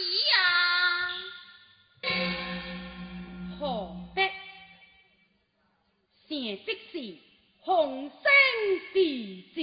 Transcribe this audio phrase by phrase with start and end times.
[0.00, 0.40] 一样，
[3.58, 3.60] 何
[4.14, 4.18] 必？
[6.28, 6.30] 成
[6.64, 6.94] 的是
[7.60, 8.24] 鸿升
[8.92, 8.94] 事
[9.54, 9.58] 子。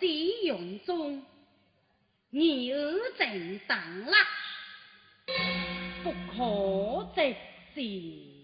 [0.00, 0.06] 使
[0.46, 1.22] 用中
[2.30, 2.74] 牛
[3.18, 4.16] 正等啦
[6.02, 7.36] 不可直
[7.74, 8.39] 视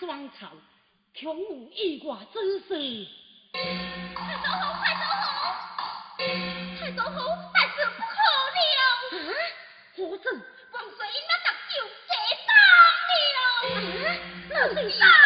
[0.00, 0.50] 双曹
[1.20, 2.68] 恐有意外之事。
[3.52, 3.58] 快
[4.44, 5.20] 走好，快走好，
[6.78, 7.16] 快走好，
[7.52, 8.14] 但是不可
[8.76, 8.80] 了。
[9.96, 10.24] 何曾
[10.72, 11.74] 望水那大酒
[12.08, 12.10] 解
[12.46, 12.50] 当
[13.34, 14.16] 了？
[14.48, 14.52] 那
[14.82, 15.17] 是。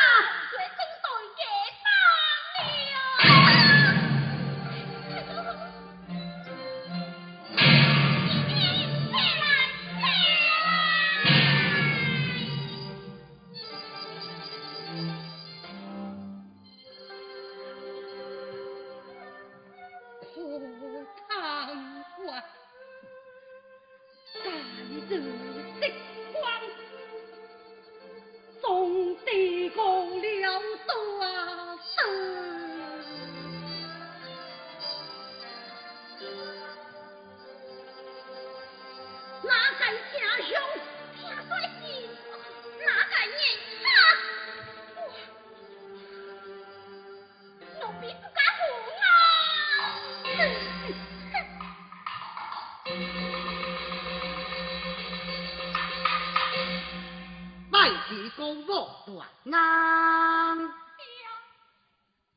[57.82, 60.56] 太极功莫断难。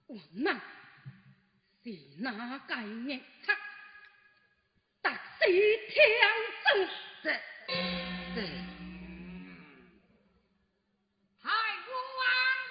[0.08, 0.60] 王呐，
[1.84, 2.32] 是哪
[2.68, 3.54] 界孽客，
[5.04, 5.46] 特使
[5.92, 5.94] 天
[6.64, 6.90] 尊
[7.22, 7.28] 的？
[11.44, 11.46] 太
[11.86, 11.94] 公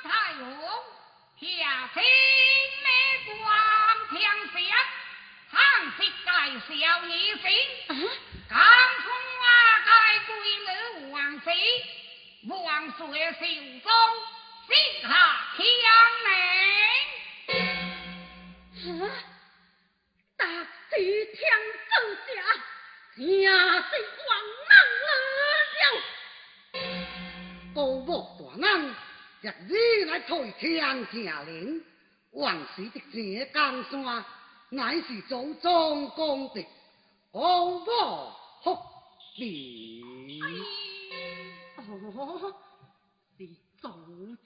[0.02, 0.66] 太公，
[1.38, 1.46] 下
[1.94, 1.96] 天
[2.82, 2.88] 的
[3.28, 3.38] 光
[4.10, 4.58] 天下，
[5.48, 5.56] 汉
[5.92, 6.28] 室盖
[6.58, 7.06] 小儿
[7.36, 7.46] 子，
[7.86, 8.60] 江、啊、
[8.98, 9.06] 中
[9.44, 9.46] 啊
[10.26, 11.48] 贵女王妃。
[12.46, 13.90] 母王叔的行踪，
[15.00, 15.08] 下
[15.56, 15.66] 天
[18.82, 19.02] 明。
[19.02, 19.02] 啊！
[20.36, 20.44] 大
[20.90, 20.96] 地
[21.32, 21.40] 天
[21.90, 21.92] 正
[22.26, 22.28] 下，
[23.16, 23.50] 也是
[24.28, 24.30] 王
[24.68, 25.08] 能了。
[27.74, 28.08] 高木
[28.38, 28.94] 大人，
[29.40, 30.70] 日日来推天
[31.06, 31.82] 下人，
[32.32, 32.44] 王
[32.76, 33.16] 氏的这
[33.54, 34.22] 江山，
[34.68, 36.62] 乃是祖宗功德，
[37.32, 37.86] 高木
[38.62, 38.78] 福
[39.34, 40.02] 地。
[41.94, 42.54] 哦
[43.38, 43.46] 是
[43.76, 43.88] 祖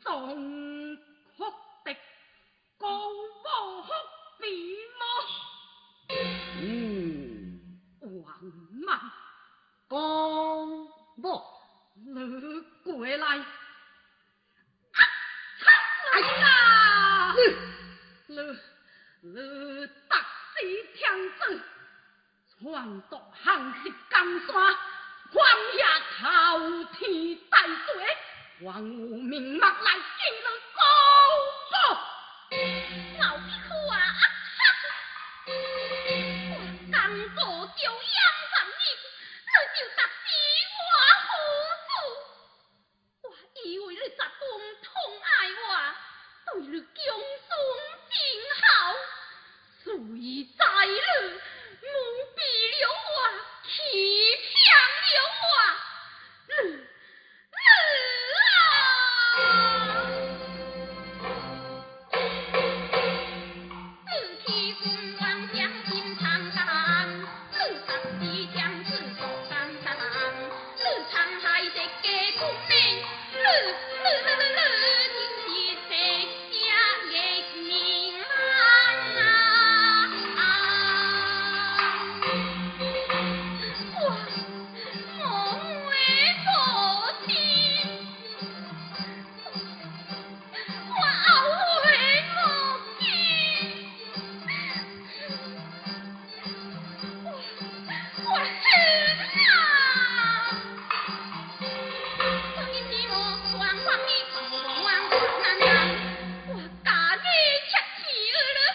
[0.00, 0.96] 宗
[1.36, 1.44] 哭
[1.84, 1.96] 的
[2.76, 2.86] 高
[3.42, 3.88] 高哭
[4.40, 4.46] 你
[4.98, 5.47] 么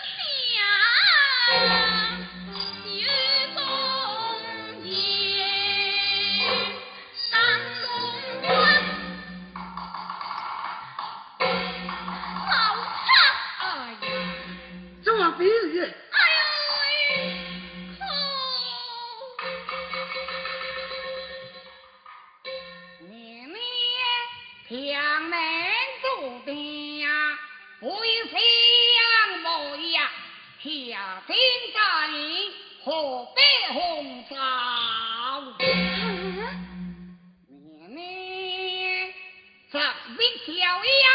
[0.04, 1.83] 娘
[40.74, 41.13] Maui.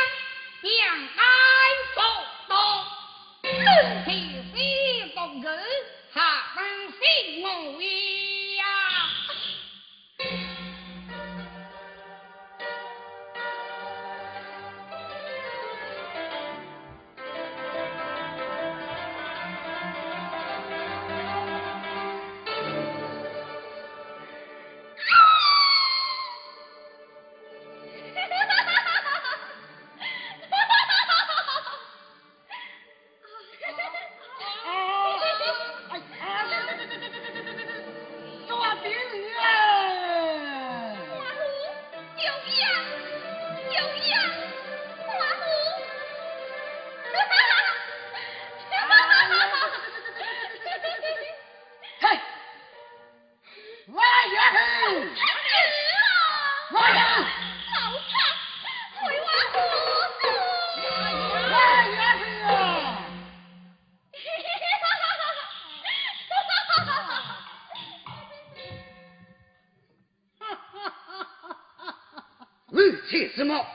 [73.35, 73.67] 什么？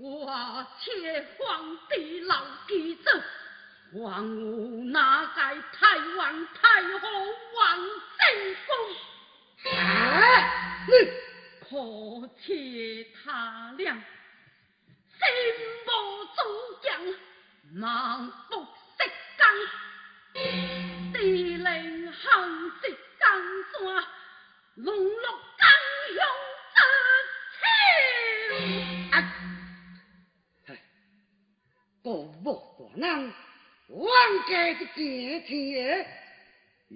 [0.00, 3.10] 我且皇帝老记走，
[3.94, 7.08] 皇武哪在太王太后
[7.56, 7.78] 王
[8.18, 8.22] 正
[8.68, 10.84] 宫，啊！
[10.86, 10.92] 你
[11.68, 15.20] 可且他俩心
[15.84, 15.88] 无
[16.36, 16.38] 主
[16.80, 16.88] 将，
[17.74, 18.30] 盲
[34.48, 36.06] 王家的姐姐，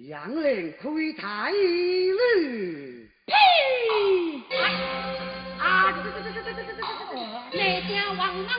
[0.07, 3.07] 杨连亏太女。
[3.27, 3.33] 呸！
[5.59, 5.93] 啊！
[7.53, 8.49] 那家王郎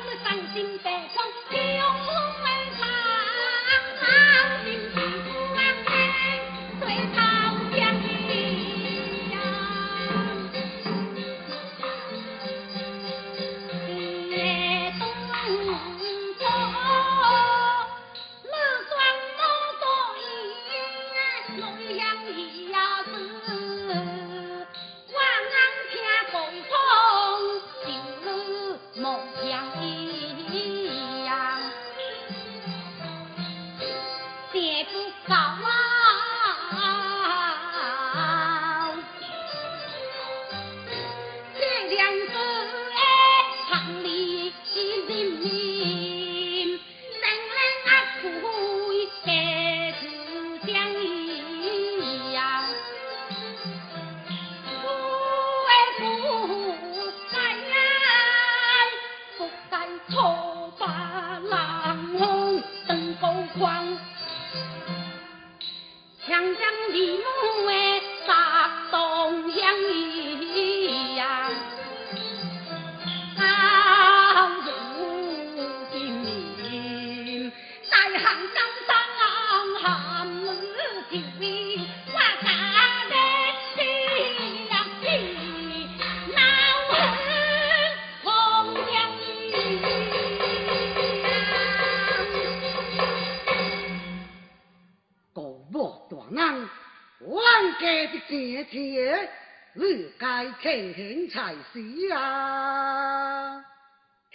[98.27, 99.29] 姐姐，
[99.75, 103.63] 你该庆幸才是啊！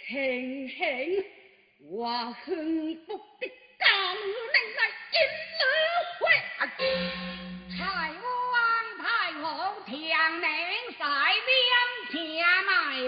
[0.06, 1.24] 庆幸
[1.90, 4.20] 我幸福的家女
[4.52, 4.80] 能来
[5.12, 5.18] 引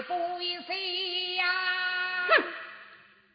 [0.07, 0.73] 天埋背死
[1.35, 1.43] 呀！
[2.27, 2.31] 哼，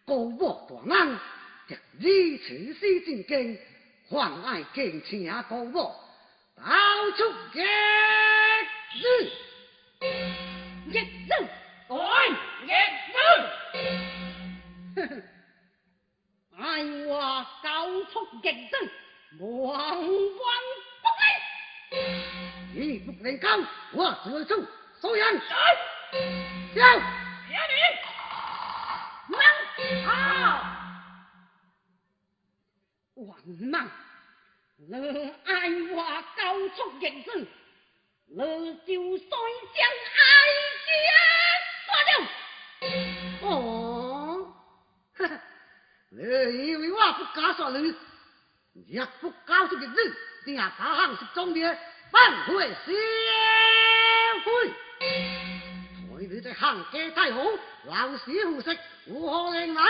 [0.04, 1.18] 国母大人，
[1.66, 3.58] 若你此事正经，
[4.10, 4.12] 还
[4.44, 5.94] 爱敬请国母，
[6.56, 6.62] 到
[7.16, 7.56] 出日
[8.94, 9.02] 日。
[10.90, 11.30] 一人
[11.88, 11.94] 哎，
[12.64, 12.70] 一
[14.94, 15.06] 人，
[16.58, 16.62] 爱
[17.06, 17.66] 我高
[18.04, 18.72] 速逆人，
[19.40, 19.48] 王
[19.78, 20.06] 王
[21.02, 21.22] 不给。
[22.74, 24.66] 你不能讲，我只出
[25.00, 25.40] 所人。
[26.74, 27.02] 娘，
[27.48, 27.72] 别理，
[29.28, 29.38] 忙
[30.04, 30.06] 跑。
[33.14, 33.28] 王
[33.70, 33.90] 莽，
[34.76, 34.88] 你
[35.44, 35.96] 爱我
[36.36, 37.46] 高足人生，
[38.26, 38.36] 你
[38.86, 38.88] 就
[39.18, 39.80] 须将
[40.14, 40.20] 爱
[40.84, 40.88] 子
[41.86, 42.10] 杀了。
[43.42, 44.54] 哦，
[45.14, 45.30] 呵呵，
[46.10, 46.16] 你
[46.68, 47.94] 以为我不敢杀人，
[48.86, 49.86] 也不高足弟，
[50.46, 51.78] 你还敢行十宗的，
[52.10, 52.92] 反悔社
[54.44, 54.72] 会？
[56.30, 57.40] 你哋行家太好，
[57.84, 59.82] 老死胡食，如何令来？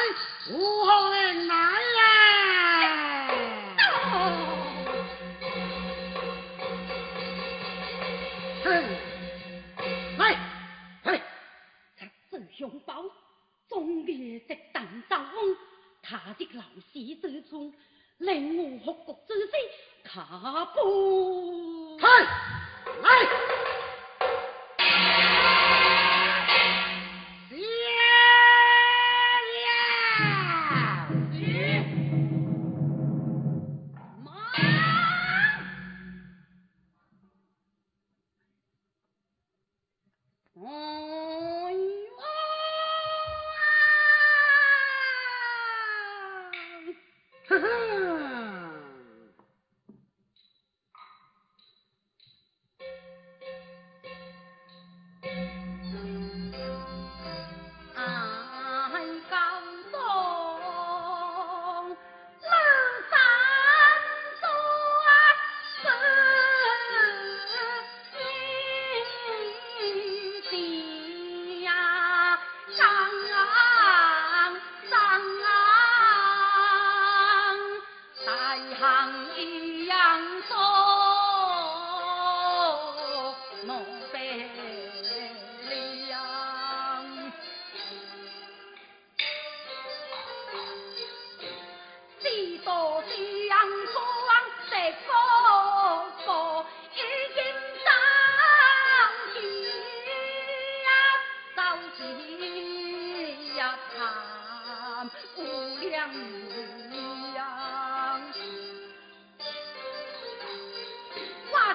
[0.48, 1.54] 如何令来
[1.96, 3.26] 呀？
[8.62, 8.72] 哼，
[10.18, 10.38] 来，
[11.02, 11.20] 来，
[12.30, 13.02] 这熊宝，
[13.68, 15.56] 忠烈的邓兆翁，
[16.00, 17.74] 他的老死之处，
[18.18, 19.50] 令我复国之心
[20.04, 21.98] 卡不。
[21.98, 22.06] 开，
[23.02, 23.57] 来。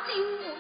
[0.06, 0.53] 心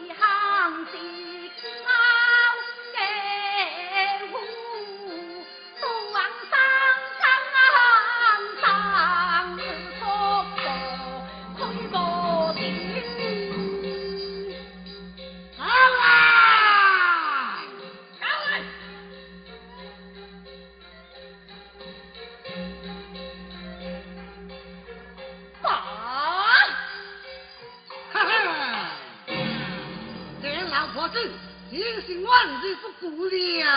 [31.13, 31.31] 子，
[31.71, 33.71] 人心万岁不顾了。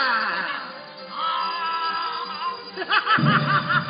[1.15, 1.17] 啊！
[2.77, 3.86] 哈哈！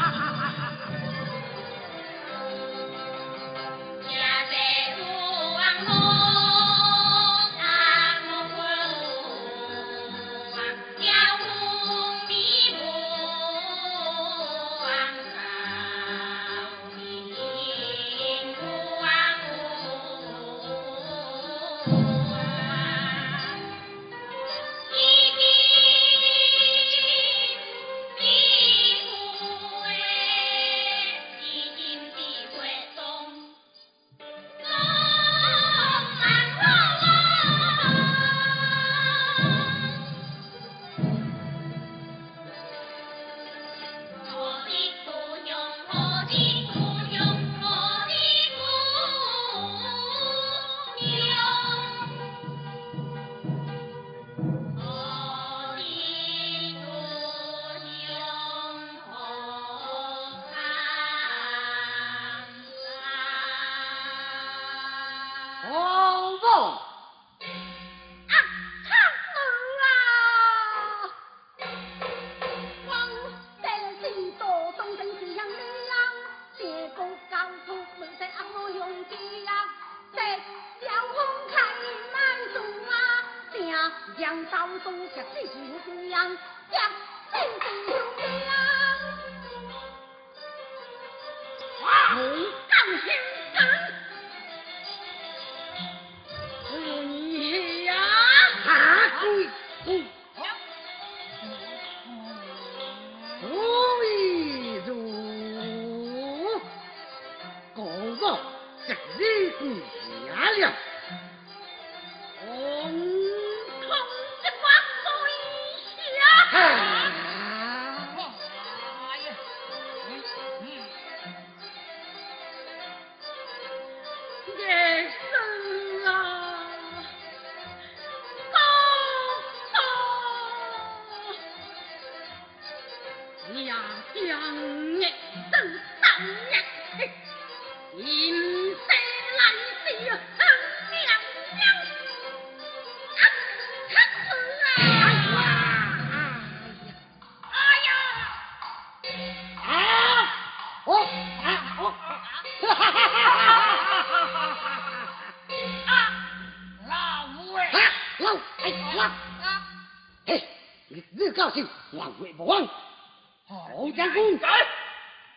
[163.47, 164.37] 好将军，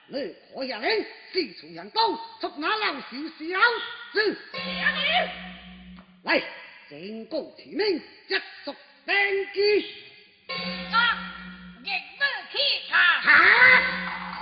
[0.08, 2.02] 你可下令，四处扬刀，
[2.40, 3.02] 捉拿老小
[3.38, 3.44] 小
[4.12, 4.36] 子。
[6.24, 6.42] 来，
[6.90, 8.74] 正公提名，一属
[9.06, 9.14] 登
[9.54, 9.94] 基。
[10.92, 11.32] 啊，
[11.84, 12.58] 日日起
[12.92, 13.28] 啊，哈，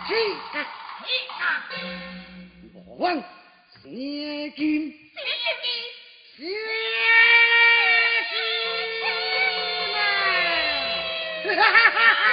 [0.09, 0.15] 起
[0.55, 0.57] 啊！
[1.05, 1.69] 起啊，
[2.73, 3.23] 莫忘射
[3.85, 5.21] 箭，射
[5.61, 5.69] 箭，
[6.39, 6.41] 射
[8.33, 8.33] 箭
[9.93, 9.95] 嘛！
[11.45, 12.28] 哈哈哈哈哈哈！